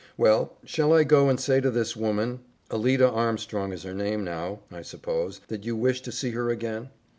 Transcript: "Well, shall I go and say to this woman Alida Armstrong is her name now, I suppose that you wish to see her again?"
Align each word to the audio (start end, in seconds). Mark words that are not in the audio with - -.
"Well, 0.17 0.57
shall 0.65 0.93
I 0.93 1.03
go 1.03 1.29
and 1.29 1.39
say 1.39 1.61
to 1.61 1.69
this 1.69 1.95
woman 1.95 2.39
Alida 2.71 3.07
Armstrong 3.07 3.71
is 3.71 3.83
her 3.83 3.93
name 3.93 4.23
now, 4.23 4.61
I 4.71 4.81
suppose 4.81 5.41
that 5.47 5.63
you 5.63 5.75
wish 5.75 6.01
to 6.01 6.11
see 6.11 6.31
her 6.31 6.49
again?" 6.49 6.89